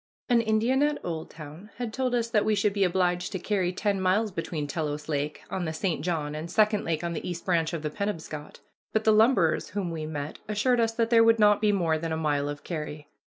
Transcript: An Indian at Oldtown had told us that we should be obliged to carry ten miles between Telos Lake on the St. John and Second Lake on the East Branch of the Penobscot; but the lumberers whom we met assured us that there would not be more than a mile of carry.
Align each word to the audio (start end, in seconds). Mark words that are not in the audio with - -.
An 0.29 0.41
Indian 0.41 0.81
at 0.81 0.97
Oldtown 1.05 1.69
had 1.75 1.93
told 1.93 2.15
us 2.15 2.27
that 2.27 2.43
we 2.43 2.55
should 2.55 2.73
be 2.73 2.83
obliged 2.83 3.31
to 3.33 3.37
carry 3.37 3.71
ten 3.71 4.01
miles 4.01 4.31
between 4.31 4.65
Telos 4.65 5.07
Lake 5.07 5.43
on 5.51 5.65
the 5.65 5.73
St. 5.73 6.01
John 6.03 6.33
and 6.33 6.49
Second 6.49 6.83
Lake 6.85 7.03
on 7.03 7.13
the 7.13 7.29
East 7.29 7.45
Branch 7.45 7.71
of 7.71 7.83
the 7.83 7.91
Penobscot; 7.91 8.61
but 8.93 9.03
the 9.03 9.13
lumberers 9.13 9.69
whom 9.69 9.91
we 9.91 10.07
met 10.07 10.39
assured 10.47 10.79
us 10.79 10.93
that 10.93 11.11
there 11.11 11.23
would 11.23 11.37
not 11.37 11.61
be 11.61 11.71
more 11.71 11.99
than 11.99 12.11
a 12.11 12.17
mile 12.17 12.49
of 12.49 12.63
carry. 12.63 13.09